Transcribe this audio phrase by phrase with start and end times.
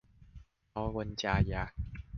[0.73, 1.73] 高溫加壓